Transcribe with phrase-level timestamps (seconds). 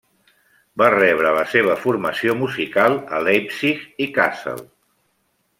[0.81, 4.69] Va rebre la seva formació musical a Leipzig i Kassel.